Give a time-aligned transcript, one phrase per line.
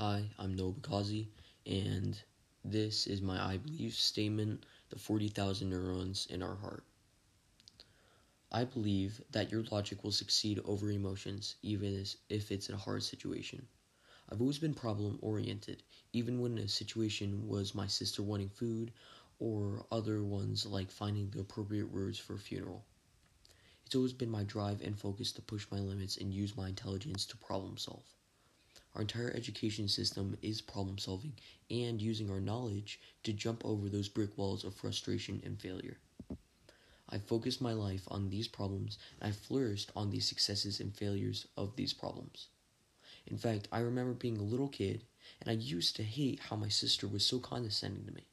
[0.00, 1.26] Hi, I'm Noah Bakazi,
[1.66, 2.16] and
[2.64, 6.84] this is my I believe statement the 40,000 neurons in our heart.
[8.52, 13.02] I believe that your logic will succeed over emotions, even if it's in a hard
[13.02, 13.66] situation.
[14.28, 15.82] I've always been problem oriented,
[16.12, 18.92] even when a situation was my sister wanting food
[19.40, 22.84] or other ones like finding the appropriate words for a funeral.
[23.84, 27.26] It's always been my drive and focus to push my limits and use my intelligence
[27.26, 28.17] to problem solve.
[28.98, 31.34] Our entire education system is problem solving
[31.70, 35.98] and using our knowledge to jump over those brick walls of frustration and failure.
[37.08, 41.46] I focused my life on these problems and I flourished on the successes and failures
[41.56, 42.48] of these problems.
[43.28, 45.04] In fact, I remember being a little kid
[45.40, 48.24] and I used to hate how my sister was so condescending to me.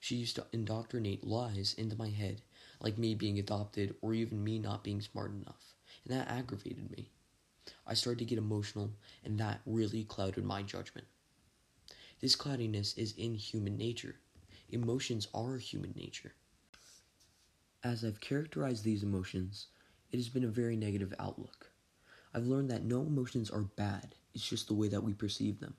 [0.00, 2.42] She used to indoctrinate lies into my head,
[2.80, 7.12] like me being adopted or even me not being smart enough, and that aggravated me.
[7.86, 8.92] I started to get emotional,
[9.24, 11.06] and that really clouded my judgment.
[12.20, 14.16] This cloudiness is in human nature.
[14.70, 16.34] Emotions are human nature.
[17.84, 19.66] As I've characterized these emotions,
[20.10, 21.72] it has been a very negative outlook.
[22.32, 25.74] I've learned that no emotions are bad, it's just the way that we perceive them.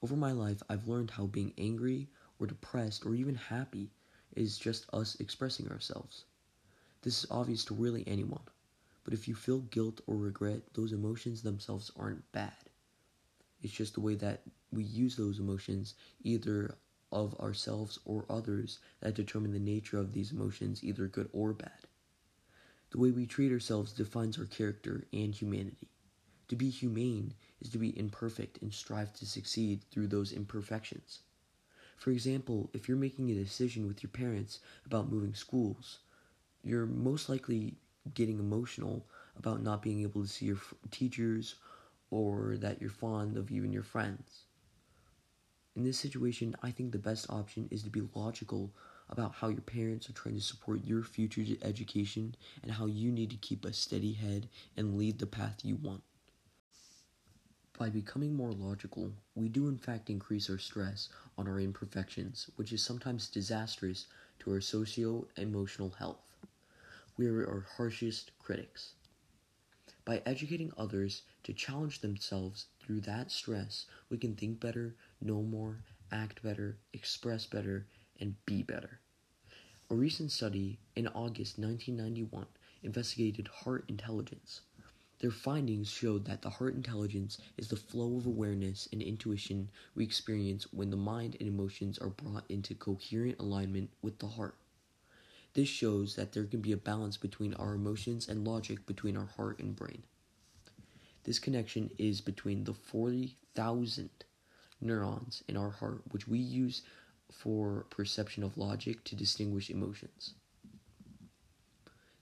[0.00, 3.90] Over my life, I've learned how being angry or depressed or even happy
[4.36, 6.24] is just us expressing ourselves.
[7.02, 8.44] This is obvious to really anyone.
[9.08, 12.68] But if you feel guilt or regret, those emotions themselves aren't bad.
[13.62, 16.76] It's just the way that we use those emotions, either
[17.10, 21.86] of ourselves or others, that determine the nature of these emotions, either good or bad.
[22.90, 25.88] The way we treat ourselves defines our character and humanity.
[26.48, 31.20] To be humane is to be imperfect and strive to succeed through those imperfections.
[31.96, 36.00] For example, if you're making a decision with your parents about moving schools,
[36.62, 37.78] you're most likely
[38.14, 39.06] getting emotional
[39.36, 41.56] about not being able to see your f- teachers
[42.10, 44.44] or that you're fond of even your friends.
[45.74, 48.70] In this situation, I think the best option is to be logical
[49.08, 53.30] about how your parents are trying to support your future education and how you need
[53.30, 56.02] to keep a steady head and lead the path you want.
[57.78, 62.72] By becoming more logical, we do in fact increase our stress on our imperfections, which
[62.72, 64.06] is sometimes disastrous
[64.40, 66.20] to our socio emotional health
[67.18, 68.94] we are our harshest critics.
[70.04, 75.82] By educating others to challenge themselves through that stress, we can think better, know more,
[76.12, 77.88] act better, express better,
[78.20, 79.00] and be better.
[79.90, 82.46] A recent study in August 1991
[82.84, 84.60] investigated heart intelligence.
[85.18, 90.04] Their findings showed that the heart intelligence is the flow of awareness and intuition we
[90.04, 94.54] experience when the mind and emotions are brought into coherent alignment with the heart.
[95.58, 99.26] This shows that there can be a balance between our emotions and logic between our
[99.26, 100.04] heart and brain.
[101.24, 104.08] This connection is between the 40,000
[104.80, 106.82] neurons in our heart, which we use
[107.32, 110.34] for perception of logic to distinguish emotions.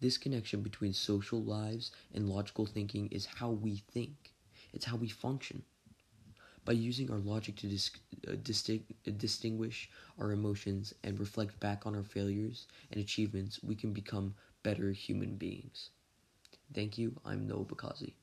[0.00, 4.32] This connection between social lives and logical thinking is how we think,
[4.72, 5.64] it's how we function.
[6.68, 7.90] By using our logic to dis-
[8.28, 9.90] uh, distinct, uh, distinguish
[10.20, 15.36] our emotions and reflect back on our failures and achievements, we can become better human
[15.36, 15.90] beings.
[16.74, 17.20] Thank you.
[17.24, 18.14] I'm Noah Bakazi.